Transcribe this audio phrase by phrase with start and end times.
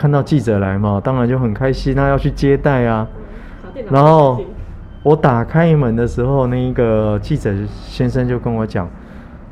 [0.00, 3.06] 看到记者来嘛，当然就很开心，那要去接待啊。
[3.90, 4.40] 然后
[5.02, 8.88] 我打开门的时候，那一个记者先生就跟我讲：“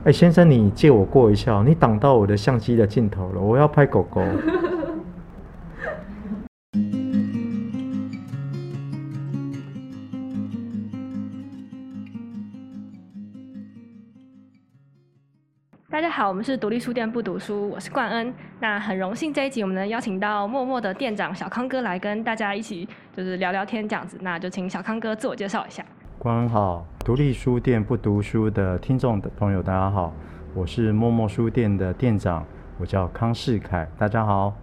[0.04, 4.22] 哎、先生，你借我过一下哦，你挡到我的相机的镜头了，我要拍狗狗。”
[15.99, 18.33] 大家好，我们是独立书店不读书，我是冠恩。
[18.60, 24.16] 那很荣幸这一集我们能邀请到默默的店长小康哥来跟大家一起就是聊聊天这样子。
[24.21, 25.84] 那就请小康哥自我介绍一下。
[26.16, 30.15] 冠恩好，独立书店不读书的听众的朋友，大家好，
[30.55, 32.46] 我是默默书店的店长，
[32.79, 34.55] 我叫康世凯，大家好。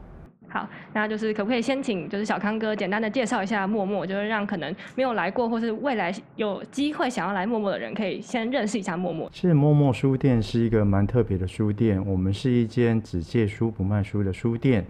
[0.56, 9.30] 好，那就是可不可以先请就是小康哥简单的介绍一下默默，就是让可能没有来过或是未来有机会想要来默默的人，可以先认识一下默默。
[9.34, 14.86] 其实默默书店是一个蛮特别的书店，我们是一间只借书不卖书的书店，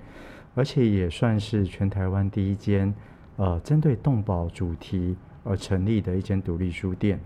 [0.54, 2.94] 而且也算是全台湾第一间
[3.38, 7.20] 呃针对动保主题而成立的一间独立书店。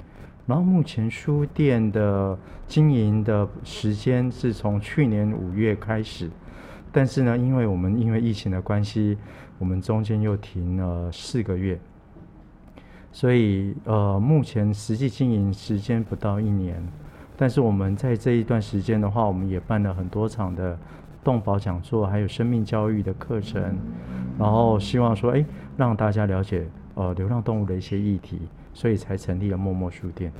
[0.48, 6.30] 然后目前书店的经营的时间是从去年五月开始，
[6.92, 9.18] 但是呢，因为我们因为疫情的关系，
[9.58, 11.80] 我们中间又停了四个月，
[13.12, 16.82] 所以呃，目前实际经营时间不到一年，
[17.38, 20.78] 但是我们在这一段时间的话，我们也办了很多场的
[21.24, 23.62] 动保讲座，还有生命教育的课程，
[24.38, 25.46] 然后希望说，哎，
[25.78, 28.40] 让大家了解呃流浪动物的一些议题，
[28.74, 30.32] 所以才成立了默默书店。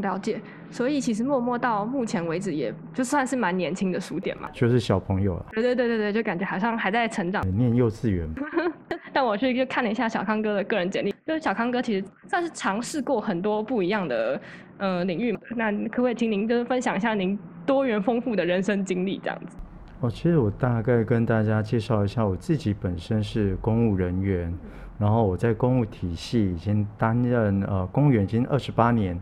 [0.00, 0.40] 嗯，了解。
[0.70, 4.48] 所以其实默默到目前为止，也就算是蛮年轻的书店嘛。
[4.52, 7.42] 就是小朋友了，对对对对对，就感觉好像还在成长。
[7.56, 8.28] 念幼稚园，
[9.12, 14.40] 但我去就看了一下小康哥的个人简历，就是小康哥其实算是尝试过很多不一样的
[14.78, 15.40] 呃领域嘛。
[15.56, 19.56] 那可不可以请您就是分享一下您多元丰富的人生经历这样子？
[20.00, 24.54] 哦，其实我大概跟大家介绍一下，我自己本身是公务人员，
[24.98, 29.20] 然后我在公务体系已经担任呃公务员已经二十八年。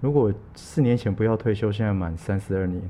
[0.00, 2.82] 如果四年前不要退休，现在满三十二年，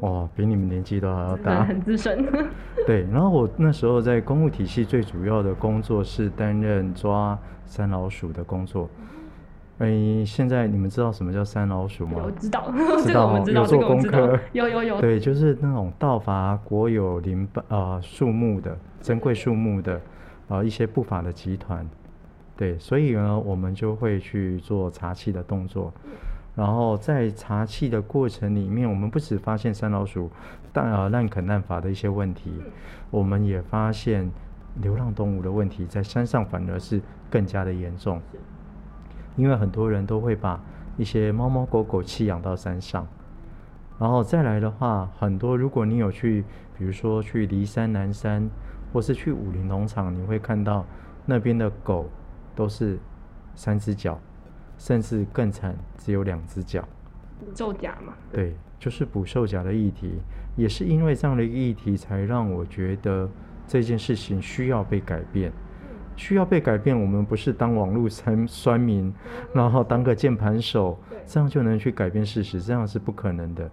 [0.00, 1.64] 哇，比你们年纪都还要大。
[1.64, 2.24] 很资深。
[2.86, 8.88] 对，然后我那时候在公务体系最主要的工作是担任抓山老鼠的工作。
[9.78, 12.20] 哎，现在你们知道什么叫山老鼠吗？
[12.22, 12.70] 我知道，
[13.02, 15.00] 知道我们知道，做这个我们知道功课，有有有。
[15.00, 20.00] 对，就是那种盗伐国有林本呃树木的珍贵树木的
[20.48, 21.88] 呃一些不法的集团，
[22.56, 25.92] 对，所以呢，我们就会去做查气的动作。
[26.54, 30.30] 然后在查气的过程里面，我们不止发现山老鼠
[30.72, 32.52] 大呃滥垦滥伐的一些问题，
[33.10, 34.30] 我们也发现
[34.82, 38.20] 流浪动物的问题在山上反而是更加的严重。
[39.36, 40.60] 因为很多人都会把
[40.98, 43.06] 一些猫猫狗狗弃养到山上，
[43.98, 46.44] 然后再来的话，很多如果你有去，
[46.76, 48.50] 比如说去骊山、南山，
[48.92, 50.84] 或是去武林农场，你会看到
[51.24, 52.10] 那边的狗
[52.54, 52.98] 都是
[53.54, 54.20] 三只脚，
[54.82, 56.82] 甚至更惨，只有两只脚。
[57.54, 58.14] 作假嘛。
[58.32, 60.14] 对，就是捕兽夹的议题，
[60.56, 63.30] 也是因为这样的一个议题，才让我觉得
[63.64, 65.52] 这件事情需要被改变。
[66.16, 69.14] 需要被改变，我们不是当网络酸酸民，
[69.54, 73.70] 然后当个键盘手，这样就能去改变事实，这样是不可能的。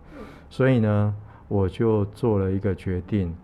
[0.47, 1.15] 所以呢，
[1.47, 3.35] 我就做了一个决定，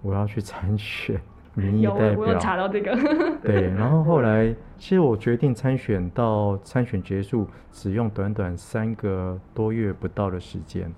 [0.00, 1.20] 我要去参选
[1.54, 2.56] 民意有代我有查。
[2.56, 2.96] 到这个。
[3.42, 10.92] 对，然后后来，其实我决定参选到参选结束，只用短短三个多月不到的时间。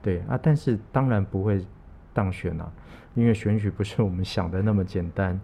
[0.00, 1.64] 对啊，但是当然不会
[2.12, 2.70] 当选啊，
[3.14, 5.40] 因为选举不是我们想的那么简单。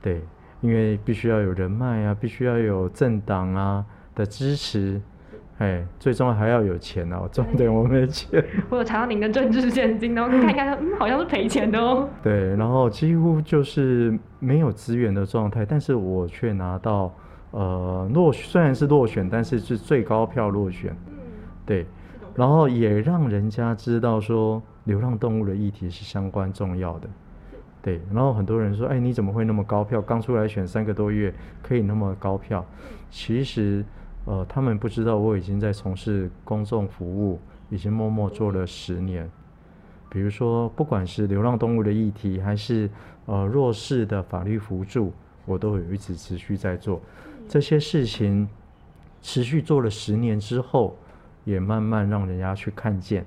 [0.00, 0.22] 对，
[0.60, 5.00] 因为必须要有人脉啊，必须要有政党啊的支持，
[5.58, 7.28] 哎，最重要还要有钱哦。
[7.30, 8.44] 重点我没钱。
[8.68, 12.08] 我有查到您的政治现金，然后看一看，嗯，好像是赔钱的哦。
[12.22, 17.14] 对，然后几乎就是没有资源的状态，但是我却拿到
[17.52, 20.96] 呃落，虽然是落选，但是是最高票落选，
[21.64, 21.86] 对，
[22.34, 27.08] 然后也让人家知道说流浪动物的议题是相关重要的，
[27.80, 30.02] 对，然后很多人说，哎，你怎么会那么高票？
[30.02, 31.32] 刚出来选三个多月，
[31.62, 32.64] 可以那么高票？
[33.10, 33.84] 其实，
[34.24, 37.38] 呃，他们不知道我已经在从事公众服务，
[37.70, 39.30] 已经默默做了十年。
[40.08, 42.88] 比如说，不管是流浪动物的议题，还是
[43.26, 45.12] 呃弱势的法律扶助，
[45.46, 47.00] 我都有一直持续在做
[47.48, 48.48] 这些事情。
[49.24, 50.96] 持续做了十年之后，
[51.44, 53.24] 也慢慢让人家去看见，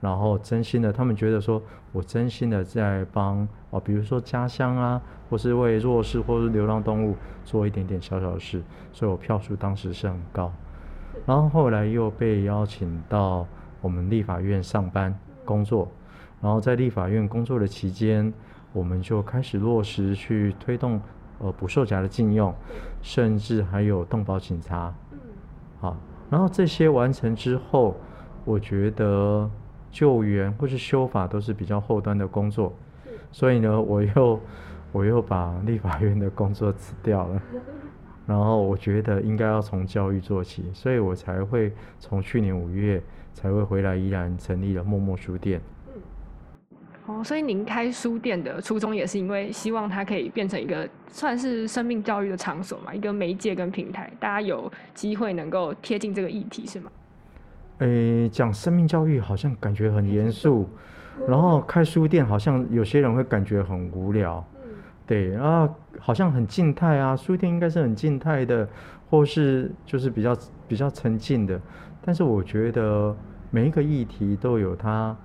[0.00, 1.60] 然后真心的，他们觉得说
[1.92, 8.62] 我真心的在帮哦，比如说家乡啊，或是为弱势或是流浪动物做一点点小小的事，
[8.92, 10.52] 所以我票数当时是很高。
[11.26, 13.44] 然后后来又被邀请到
[13.80, 15.12] 我们立法院上班
[15.44, 15.88] 工作，
[16.40, 18.32] 然后在立法院工作的期间，
[18.72, 21.00] 我们就开始落实去推动
[21.40, 22.54] 呃捕兽夹的禁用，
[23.02, 24.94] 甚至还有动保警察。
[25.80, 25.96] 好，
[26.30, 27.96] 然后这些完成之后，
[28.44, 29.50] 我觉得
[29.98, 32.72] 救援或是修法都是比较后端的工作，
[33.32, 34.40] 所以呢，我又
[34.92, 37.42] 我又把立法院的工作辞掉了。
[38.24, 43.02] 然后我觉得应该要从教育做起，所以我才会从去年五月
[43.34, 45.60] 才会回来依然成立了默默书店。
[47.06, 56.88] 哦，所以您开书店的初衷也是因为希望它可以变成一个算是生命教育的场所嘛，一个媒介跟平台，大家有机会能够贴近这个议题，是吗？
[57.78, 60.68] 诶，讲生命教育好像感觉很严肃，
[61.26, 64.44] 然后开书店好像有些人会感觉很无聊。
[65.06, 68.68] 对啊，好像很静态啊，书店应该是很静态的，
[69.08, 70.36] 或是就是比较
[70.66, 71.60] 比较沉静的。
[72.02, 73.16] 但是我觉得
[73.50, 75.16] 每一个议题都有它。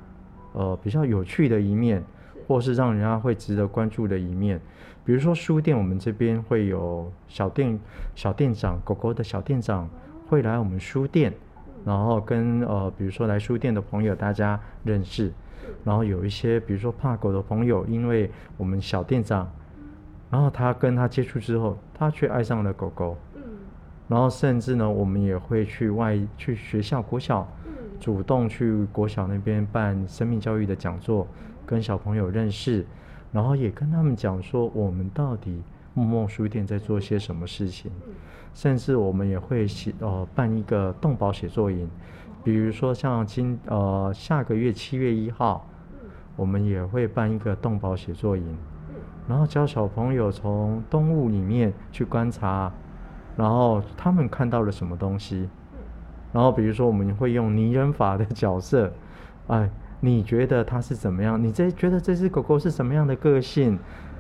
[0.56, 2.04] 呃，比较有趣的一面，
[2.48, 4.62] 或是让人家会值得关注的一面，
[5.04, 7.80] 比如说书店，我们这边会有小店
[8.14, 9.90] 小店长，狗狗的小店长
[10.28, 11.34] 会来我们书店，
[11.86, 15.32] 然后跟呃，比如说来书店的朋友大家认识，
[15.84, 19.52] 然后有一些比如说怕狗的朋友，因为我们小店长，
[20.30, 23.18] 然后他跟他接触之后，他却爱上了狗狗，
[24.08, 27.48] 然后甚至呢，我们也会去外去学校国小。
[28.00, 31.26] 主动去国小那边办生命教育的讲座，
[31.66, 32.86] 跟小朋友认识，
[33.32, 35.64] 然后也跟他们讲说我们到底
[35.94, 37.92] 默默书店在做些什么事情，
[38.54, 41.90] 甚至我们也会写呃办一个动保写作营，
[42.44, 45.68] 比如说像今呃下个月七月一号，
[46.36, 48.58] 我们也会办一个动保写作营，
[49.28, 52.72] 然后教小朋友从动物里面去观察，
[53.38, 55.48] 然后他们看到了什么东西。
[56.32, 58.92] 然后比如说我们会用拟人法的角色，
[59.46, 59.70] 哎，
[60.00, 61.42] 你觉得它是怎么样？
[61.42, 63.78] 你这觉得这只狗狗是什么样的个性？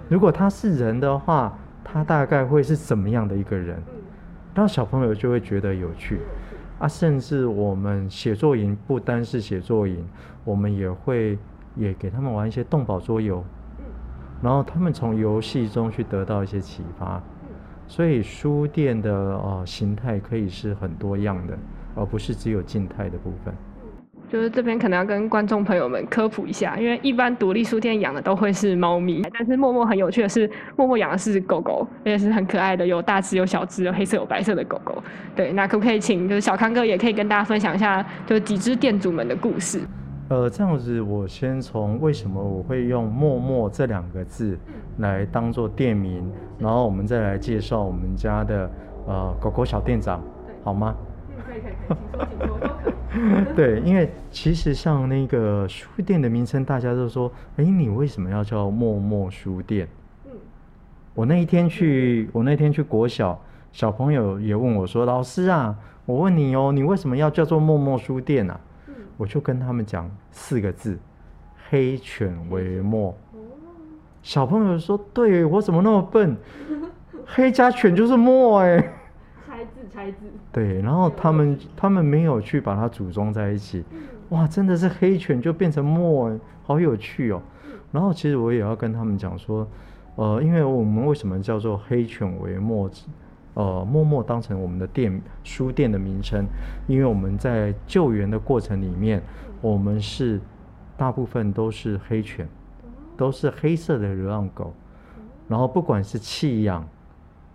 [0.10, 3.82] 如果它是人的话，它大概会是怎么样的一个人？
[4.54, 6.20] 然后小朋友就会觉得有趣
[6.80, 6.88] 啊。
[6.88, 10.06] 甚至我们写作营不单是写作营，
[10.44, 11.38] 我们也会
[11.76, 13.44] 也给他们玩一些动保桌游，
[14.42, 17.22] 然后他们从游戏中去得到一些启发。
[17.88, 21.58] 所以书店的呃形态可以是很多样的。
[21.96, 23.54] 而不是只有静态的部分。
[24.34, 35.04] 就是这边可能要跟观众朋友们科普一下，因为一般独立书店养的都会是猫咪，但是默默很有趣的是，默默养的是狗狗，而且是很可爱的，有大只有小只，有黑色有白色的狗狗。
[35.36, 39.82] 对，那可不可以请就是小康哥也可以跟大家分享一下，就是几只店主们的故事？
[40.30, 44.58] 呃，这样子，我先从为什么我会用默默这两个字
[44.98, 46.28] 来当做店名，
[46.58, 48.72] 然后我们再来介绍我们家的
[49.06, 50.20] 呃狗狗小店长，
[50.64, 50.96] 好吗？
[53.56, 59.88] 对，因为其实像那个书店的名称，大家都说，哎，你为什么要叫默默书店？
[60.25, 60.31] 嗯，
[61.13, 63.39] 我那一天去，我那天去国小，
[63.71, 65.75] 小朋友也问我说，老师啊，
[66.06, 68.60] 我问你哦，你为什么要叫做默默书店啊？
[68.88, 70.98] 嗯，我就跟他们讲四个字，
[71.69, 73.15] 黑犬为默。
[74.21, 76.36] 小朋友说，对我怎么那么笨？
[77.27, 78.94] 黑加犬就是墨哎。
[80.51, 83.83] 对，然后他们他们没有去把它组装在一起，
[84.30, 87.42] 哇，真的是黑犬就变成墨，好有趣哦。
[87.92, 89.68] 然后其实我也要跟他们讲说，
[90.15, 92.89] 呃，因为我们为什么叫做黑犬为墨，
[93.53, 96.46] 呃，默默当成我们的店书店的名称，
[96.88, 99.22] 因为我们在救援的过程里面，
[99.62, 100.41] 我们是
[100.98, 102.48] 大部分都是黑犬，
[103.15, 104.74] 都是黑色的流浪狗，
[105.48, 106.88] 然后不管是弃养。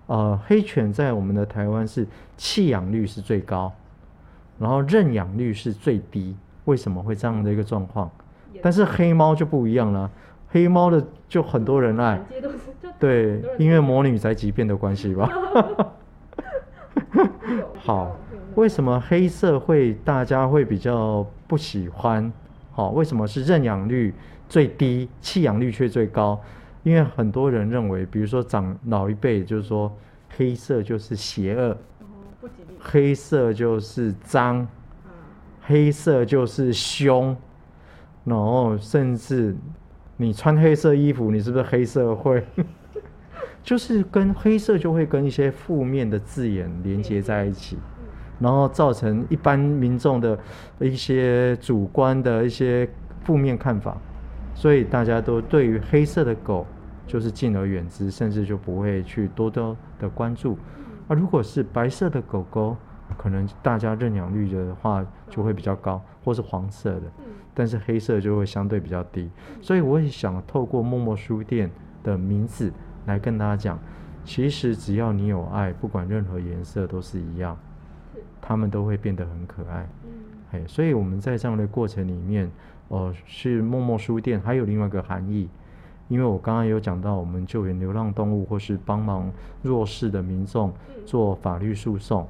[0.08, 3.72] 呃，黑犬在我们的台湾是弃养率是最高，
[4.58, 6.36] 然后认养率是最低。
[6.64, 8.10] 为什么会这样的一个状况？
[8.60, 10.10] 但是黑猫就不一样了，
[10.48, 12.20] 黑猫的就很多人爱。
[12.98, 15.30] 对，因为魔女宅急便的关系吧。
[17.78, 18.16] 好，
[18.54, 22.32] 为什么黑色会大家会比较不喜欢？
[22.72, 24.12] 好，为什么是认养率
[24.48, 26.40] 最低，弃养率却最高？
[26.88, 29.95] 因为很多人认为，比如说长老一辈就是说，
[30.30, 31.76] 黑色就是邪恶，
[32.80, 34.66] 黑色就是脏，
[35.61, 37.37] 黑色就是凶，
[38.25, 39.54] 然后甚至
[40.16, 42.42] 你穿黑色衣服，你是不是黑社会？
[43.62, 47.76] 就是跟黑色就会跟一些负面的字眼连接在一起，
[48.38, 50.38] 然后造成一般民众的
[50.78, 52.88] 一些主观的一些
[53.25, 53.95] 负面看法，
[54.54, 56.66] 所以大家都对于黑色的狗。
[57.08, 60.56] 就是敬而远之，甚至就不会去多多的关注。
[61.08, 62.76] 啊，如果是白色的狗狗，
[63.16, 67.10] 可能大家认养率的话就会比较高，或是黄色的，
[67.54, 69.30] 但是黑色就会相对比较低。
[69.62, 71.70] 所以我也想透过默默书店
[72.04, 72.70] 的名字
[73.06, 73.78] 来跟大家讲，
[74.22, 77.58] 其实只要你有爱，不管任何颜色都是一样，
[78.42, 79.88] 它们都会变得很可爱。
[80.52, 82.50] 哎，所以我们在这样的过程里面，
[82.88, 85.48] 呃，是默默书店还有另外一个含义。
[86.08, 89.30] 因为我刚刚有讲到，我们救援流浪动物或是帮忙
[89.62, 90.72] 弱势的民众
[91.04, 92.26] 做法律诉讼。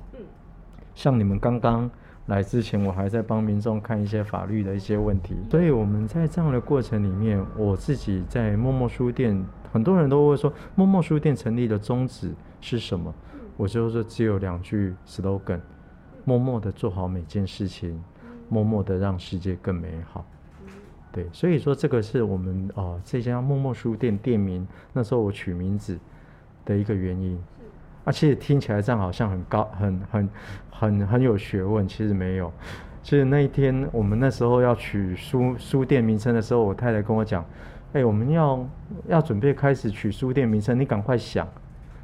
[0.94, 1.88] 像你们刚刚
[2.26, 5.37] 来之前，我还在帮民众看一些法律的一些问题。
[5.50, 9.42] 所以我们在这样的过程里面，我自己在默默书店，
[9.73, 13.14] 很多人都会说，默默书店成立的宗旨是什么？
[13.56, 15.61] 我就是只有两句 slogan：
[16.25, 18.02] 默默的做好每件事情，
[18.49, 20.26] 默默的让世界更美好。
[21.11, 25.99] 对，所以说这个是我们啊这家默默书店店名那时候我取名字
[26.65, 27.38] 的一个原因。
[28.05, 30.29] 啊，其实听起来这样好像很高、很很
[30.71, 32.53] 很很有学问，其实没有。
[33.03, 37.45] 其实那一天我们那时候要取书书店名称的时候，我太太跟我讲
[37.93, 38.69] ：“哎，我们要
[39.09, 41.47] 要准备开始取书店名称，你赶快想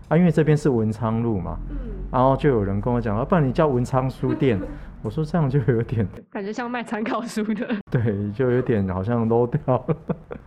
[0.08, 1.76] 啊，因为这边是文昌路嘛。”嗯。
[2.10, 4.58] 然后就有人跟我讲：“啊，不然你叫文昌书店。”
[5.04, 9.96] 我说这样就有点 感觉像卖参考书的， 对，就有点好像 low 掉了。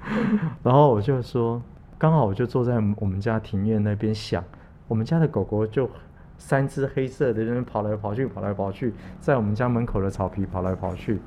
[0.64, 1.62] 然后我就说，
[1.96, 4.44] 刚好我就坐在我们家庭院那边想，
[4.88, 5.88] 我们家的狗狗就
[6.40, 11.20] 三只黑色的，人跑来跑去，跑来跑去，在我们家门口的草皮跑来跑去。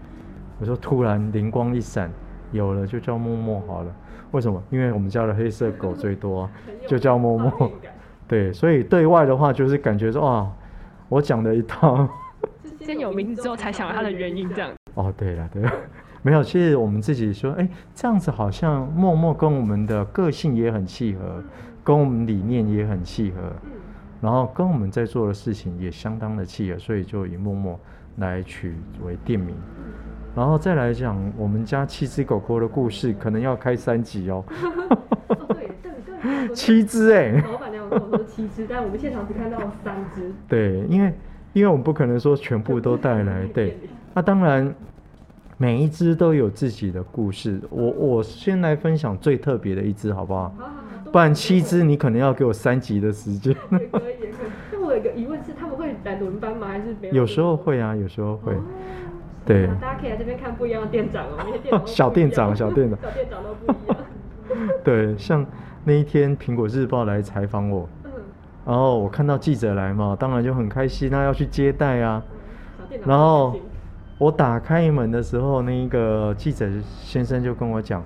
[0.58, 2.10] 我说突然灵光一闪，
[2.50, 3.94] 有了就叫默默好了。
[4.32, 4.60] 为什么？
[4.70, 6.50] 因为我们家的黑色狗最多，
[6.88, 7.70] 就叫默默。
[8.26, 10.50] 对，所以对外的话就是感觉说，哇，
[11.08, 12.08] 我讲的一套。
[12.80, 14.70] 先有名字之后才想它的原因，这样。
[14.94, 15.72] 哦，对了，对了，
[16.22, 21.42] 没有，其实我们自己说，哎，这样子好像默默跟我们的个性也很契合，
[21.84, 23.52] 跟我们理念也很契合，
[24.20, 27.78] 然后跟我们在做的事情也相当的契合，所以就以默默
[28.16, 29.54] 来取为店名。
[30.34, 34.44] 然后再来讲我们家七只狗狗的故事，可能要开三集哦。
[35.48, 37.42] 对对对， 七只哎。
[37.46, 40.32] 老板娘跟我说七只，但我们现场只看到三只。
[40.48, 41.14] 对，因为。
[41.52, 43.76] 因为我们不可能说全部都带来， 对，
[44.14, 44.74] 那当然
[45.56, 47.60] 每一只都有自己的故事。
[47.70, 50.54] 我我先来分享最特别的一只，好不好？
[51.12, 53.52] 不然七只你可能要给我三集的时间。
[53.68, 54.30] 可以可以。
[54.72, 56.68] 那我有一个疑问是，他们会来轮班吗？
[56.68, 58.52] 还是有时候会啊，有时候会。
[59.44, 59.66] 对。
[59.80, 63.96] 大家可以来这边看不一样的店长哦，店长小店长，小店长， 小店长都不一样。
[64.84, 65.44] 对，像
[65.84, 67.88] 那一天苹果日报来采访我。
[68.66, 72.22] 然后我看到记者来嘛，当然就很开心，那要去接待啊。
[73.04, 73.56] 然后
[74.18, 76.68] 我打开门的时候，那一个记者
[77.00, 78.04] 先生就跟我讲：“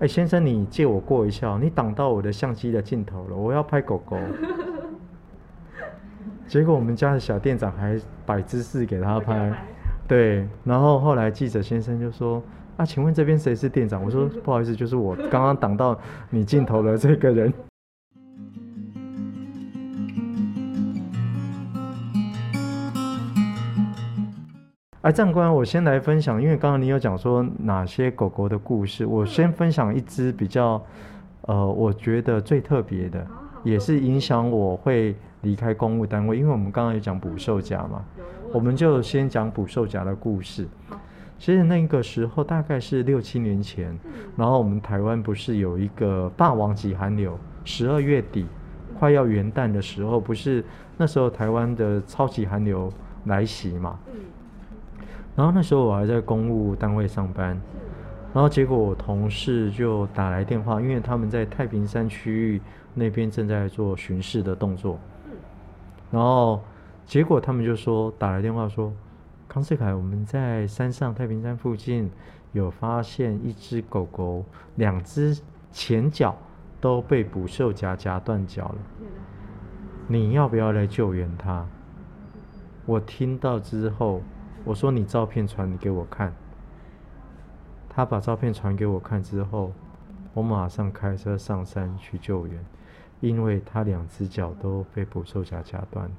[0.00, 4.16] 哎，先生，你借我过一下，你挡到我的相机的镜头了，我要拍狗狗。
[6.46, 9.52] ”结果我们家的小店长还摆姿势给他拍，
[10.06, 10.46] 对。
[10.64, 12.42] 然后后来记者先生就说
[12.76, 15.98] ：“啊，请问这边谁是店长？”我说：“不好意思，就是我刚刚挡到
[16.30, 17.52] 你镜头的这个人。”
[25.00, 30.82] 哎，长官，我先来分享，因为刚刚你有讲说哪些狗狗的故事，我先分享一只比较，
[31.42, 33.24] 呃，我觉得最特别的，
[33.62, 38.04] 也是影响我会离开公务单位，因为我们刚刚有讲捕兽夹嘛，
[38.52, 40.66] 我们就先讲捕兽夹的故事。
[41.38, 43.96] 其实那个时候大概是六七年前，
[44.36, 48.48] 然后我们台湾不是有一个霸王级寒流，十二月底
[48.98, 50.64] 快要元旦的时候，不是
[50.96, 52.92] 那时候台湾的超级寒流
[53.26, 53.96] 来袭嘛？
[55.38, 57.50] 然后那时候我还在公务单位上班，
[58.34, 62.60] 然后结果我同事就打来电话，因为他们在太平山区域
[62.92, 64.98] 那边正在做巡视的动作，
[66.10, 66.60] 然后
[67.06, 68.92] 结果他们就说打来电话说，
[69.46, 72.10] 康世凯，我们在山上太平山附近
[72.50, 75.40] 有发现一只狗狗，两只
[75.70, 76.36] 前脚
[76.80, 78.78] 都被捕兽夹夹断脚了，
[80.08, 81.64] 你要不要来救援它？
[82.86, 84.20] 我听到之后。
[84.68, 86.30] 我说你照片传给我看，
[87.88, 89.72] 他把照片传给我看之后，
[90.34, 92.62] 我马上开车上山去救援，
[93.20, 96.10] 因为他两只脚都被捕兽夹夹断。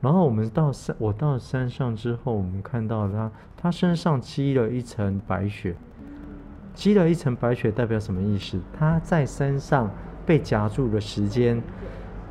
[0.00, 5.76] 然后我们到山，我到山上之后，我们看到他，他身上积了一层白雪，
[6.72, 8.58] 积了一层白雪代表什么意思？
[8.72, 9.90] 他在山上
[10.24, 11.62] 被夹住的时间，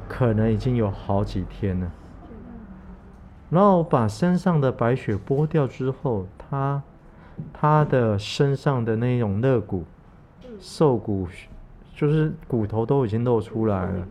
[0.10, 1.92] 可能已经有好几天了。
[3.54, 6.82] 然后把身上的白雪剥掉之后，他
[7.54, 9.86] 他的身上的那种肋骨、
[10.60, 11.28] 瘦骨，
[11.96, 14.08] 就是骨头都已经露出来了。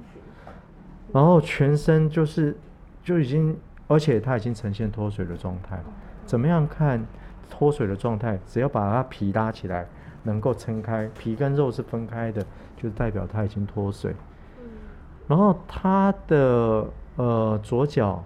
[1.13, 2.57] 然后全身就是
[3.03, 3.59] 就已经
[3.89, 5.83] 而且他已经呈现脱水的状态。
[6.25, 7.05] 怎么样看
[7.51, 8.39] 脱水的状态？
[8.47, 9.87] 只要把它皮拉起来，
[10.23, 12.47] 能够撑开，皮跟肉是分开的，
[12.77, 14.15] 就代表他已经脱水。
[15.27, 18.25] 然后他的呃左脚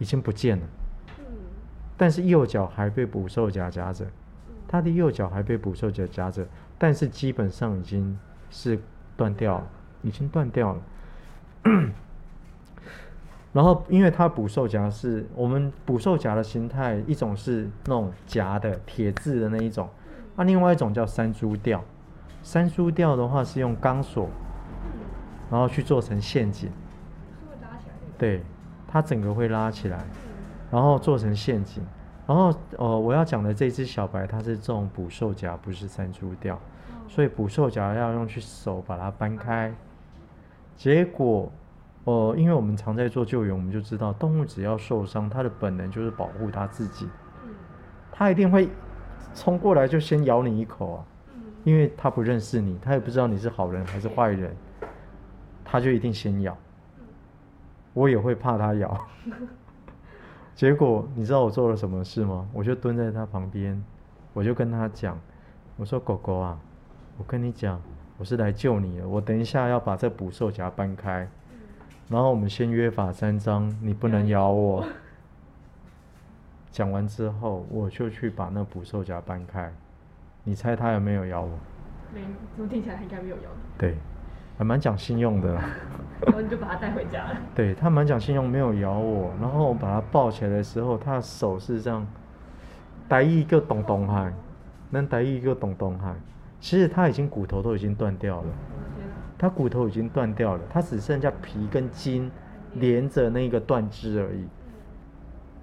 [0.00, 0.66] 已经不见了，
[1.96, 4.04] 但是右脚还被捕兽夹夹着。
[4.66, 6.46] 他的右脚还被捕兽夹夹着，
[6.78, 8.18] 但是基本上已经
[8.50, 8.78] 是
[9.16, 9.66] 断掉了，
[10.02, 10.82] 已经断掉了。
[13.52, 19.90] 然后，因为它捕兽夹是我们捕兽夹的形态，一种是那种夹的铁质的那一种，
[20.36, 21.84] 那另外一种叫三珠吊。
[22.42, 24.30] 三珠吊的话是用钢索，
[25.50, 26.70] 然后去做成陷阱。
[28.16, 28.42] 对，
[28.92, 30.04] 它整个会拉起来，
[30.68, 31.80] 然后做成陷阱。
[32.26, 36.58] 然后，呃，我要讲的这只小白，它是这种捕兽夹，不是山猪吊，
[37.08, 39.72] 所以捕兽夹要用去手把它搬开。
[40.76, 41.50] 结果，
[42.04, 47.08] 呃，因为我们常在做救援，我们就知道，动物只要受伤，它的本能就是保护它自己。
[48.12, 48.68] 它一定会
[49.34, 51.04] 冲过来就先咬你一口啊，
[51.64, 54.54] 因为它不认识你，它也不知道你是好人还是坏人，
[55.64, 56.56] 它就一定先咬。
[57.92, 59.06] 我也会怕它咬。
[60.54, 62.46] 结果你知道我做了什么事吗？
[62.52, 63.82] 我就蹲在它旁边，
[64.32, 65.18] 我就跟它讲
[65.78, 66.58] ：“我说狗狗啊，
[67.16, 67.80] 我跟你讲，
[68.18, 69.08] 我是来救你的。
[69.08, 71.26] 我等一下要把这捕兽夹搬开，
[72.08, 74.84] 然后我们先约法三章，你不能咬我。
[76.70, 79.72] ”讲完之后，我就去把那捕兽夹搬开。
[80.44, 81.58] 你猜他有没有咬我？
[82.14, 82.20] 没，
[82.54, 83.78] 怎么听起来应该没有咬你？
[83.78, 83.96] 对。
[84.60, 87.36] 还蛮讲信用的，然后你就把它带回家了。
[87.54, 89.32] 对他蛮讲信用，没有咬我。
[89.40, 92.06] 然后我把它抱起来的时候，他的手是这样，
[93.08, 94.34] 逮一个咚咚喊，
[94.90, 96.14] 能逮一个咚咚喊。
[96.60, 98.48] 其实他已经骨头都已经断掉了，
[99.38, 102.30] 他骨头已经断掉了，他只剩下皮跟筋
[102.74, 104.46] 连着那个断肢而已。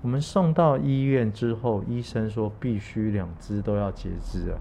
[0.01, 4.58] 我们送到医院之后，医生说必须两只都要截肢啊。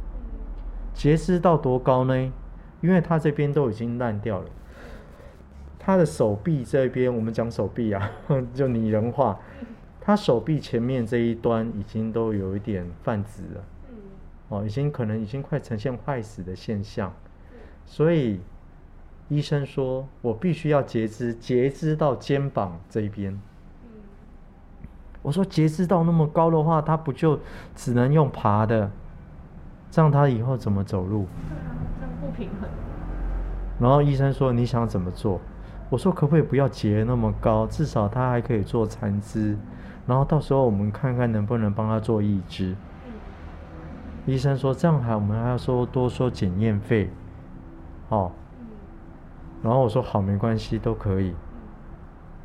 [0.92, 2.32] 截肢到多高呢？
[2.86, 4.46] 因为他这边都已经烂掉了，
[5.76, 8.12] 他的手臂这边，我们讲手臂啊，
[8.54, 9.36] 就拟人化，
[10.00, 13.64] 他手臂前面这一端已经都有一点泛紫了，
[14.50, 17.12] 哦，已经可能已经快呈现坏死的现象，
[17.84, 18.40] 所以
[19.28, 23.36] 医生说我必须要截肢，截肢到肩膀这一边。
[25.22, 27.40] 我说截肢到那么高的话，他不就
[27.74, 28.88] 只能用爬的，
[29.90, 31.26] 这样他以后怎么走路？
[32.36, 32.68] 平衡。
[33.80, 35.40] 然后医生说：“你想怎么做？”
[35.90, 37.66] 我说：“可不可以不要截那么高？
[37.66, 39.56] 至少他还可以做残肢。
[40.06, 42.76] 然后到时候我们看看能不能帮他做义肢。”
[44.26, 47.10] 医生说：“这样还我们还要收多收检验费。”
[48.10, 48.32] 哦。
[49.62, 51.34] 然后我说：“好，没关系，都可以。”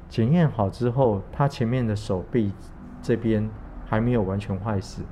[0.09, 2.51] 检验好之后，他前面的手臂
[3.01, 3.49] 这边
[3.87, 5.03] 还没有完全坏死，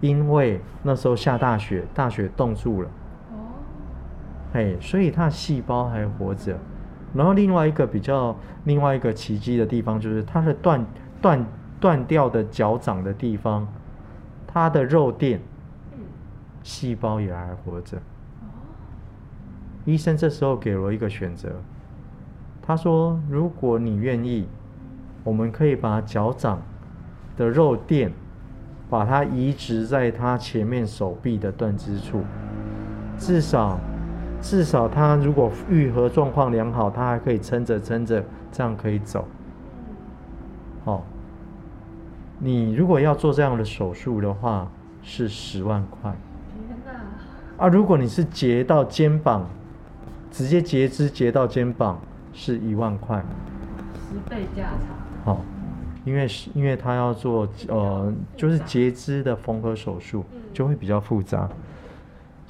[0.00, 2.90] 因为那时候下大雪，大雪冻住了。
[4.52, 6.58] 嘿，所以它的细胞还活着。
[7.14, 10.86] 然后另外一个比较另外一个奇迹的地方，就是它的断
[11.20, 11.46] 断
[11.80, 13.66] 断掉的脚掌的地方，
[14.46, 15.40] 它的肉垫
[16.62, 17.98] 细胞也还活着。
[19.84, 21.50] 医生这时候给了我一个选择，
[22.62, 24.46] 他说：“如果你愿意，
[25.24, 26.60] 我们可以把脚掌
[27.36, 28.12] 的肉垫
[28.88, 32.22] 把它移植在他前面手臂的断肢处，
[33.18, 33.80] 至少。”
[34.40, 39.26] 至少他如果愈合状况良好，他还可以撑着撑着，这样可以走。
[40.84, 41.04] 好，
[42.38, 44.66] 你如果要做这样的手术的话，
[45.02, 46.14] 是十万块。
[46.68, 47.64] 天哪！
[47.64, 49.46] 啊，如果你是截到肩膀，
[50.30, 52.00] 直接截肢截到肩膀，
[52.32, 53.22] 是一万块。
[54.08, 54.86] 十倍价差。
[55.24, 55.40] 好，
[56.04, 61.48] 因为是因为他要做呃，就是截肢的缝合手术，就会比较复杂。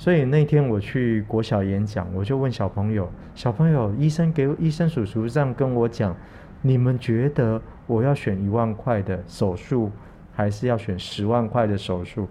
[0.00, 6.16] 所以那天我去国小演讲，我就问小朋友：“小朋友，医生给医生叔叔这样跟我讲，
[6.62, 9.90] 你们觉得我要选一万块的手术，
[10.34, 12.26] 还是要选十万块的手术？”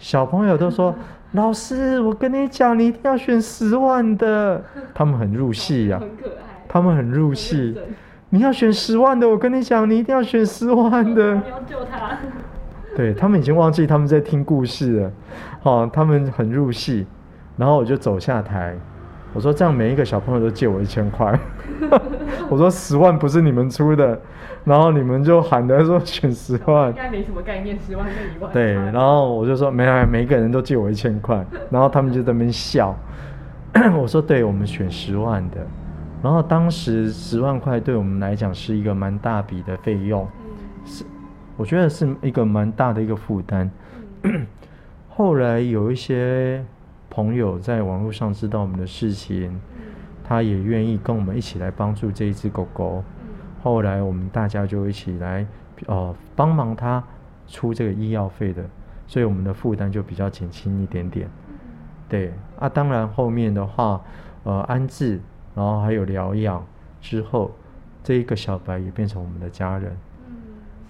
[0.00, 0.92] 小朋友都说
[1.34, 4.60] ：“老师，我跟你讲，你一定要选十万的。”
[4.92, 6.64] 他们很入戏呀，很可爱。
[6.66, 7.78] 他们很入戏。
[8.30, 11.36] 你要选十万的，我跟你讲，你一定要选十万的。
[11.46, 12.18] 你要救他。
[12.98, 15.12] 对他们已经忘记他们在听故事了，
[15.62, 17.06] 哦，他们很入戏，
[17.56, 18.74] 然后我就走下台，
[19.32, 21.38] 我说这样每一个小朋友都借我一千块，
[22.50, 24.20] 我说十万不是你们出的，
[24.64, 28.52] 然后你们就喊着说选十万，应该没什么概念，十万跟一万。
[28.52, 32.92] 对，然后我就说没来，每一个人都借我一千块，然后他们就在那边笑，
[33.96, 35.58] 我说对，我们选十万的，
[36.20, 40.26] 然后当时十万块对我们来讲是一个蛮大笔的费用。
[40.84, 41.04] 是
[41.58, 43.68] 我觉得是一个蛮大的一个负担。
[45.10, 46.64] 后来有一些
[47.10, 49.60] 朋友在网络上知道我们的事情，
[50.22, 53.02] 他也愿意跟我们一起来帮助这一只狗狗。
[53.60, 55.44] 后来我们大家就一起来，
[55.86, 57.02] 呃，帮忙他
[57.48, 58.64] 出这个医药费的，
[59.08, 61.28] 所以我们的负担就比较减轻一点点。
[62.08, 64.00] 对啊，当然后面的话，
[64.44, 65.20] 呃，安置，
[65.56, 66.64] 然后还有疗养
[67.00, 67.50] 之后，
[68.04, 69.96] 这一个小白也变成我们的家人。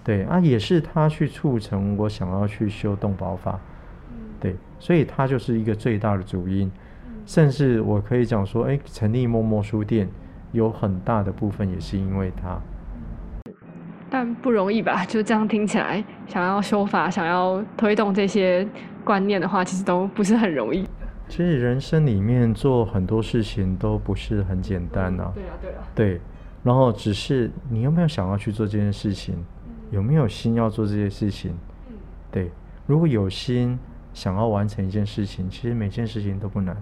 [0.03, 3.59] 对啊，也是他去促成我想要去修动保法。
[4.39, 6.71] 对，所以他就是一个最大的主因。
[7.25, 10.09] 甚至我可以讲说，哎，成立默默书店。
[10.51, 12.59] 有很大的部分也是因为他，
[14.09, 15.05] 但不容易吧？
[15.05, 18.67] 就这样听起来，想要修法、想要推动这些
[19.03, 20.87] 观念的话，其实都不是很容易。
[21.27, 25.31] 其实人生里面做很多事情都不是很简单呐。
[25.35, 25.83] 对啊，对啊。
[25.93, 26.21] 对，
[26.63, 29.35] 然后只是你有没有想要去做这件事情，
[29.91, 31.53] 有没有心要做这些事情？
[32.31, 32.51] 对，
[32.85, 33.77] 如果有心
[34.13, 36.75] 想要完成一件事情，其实每件事情都不难。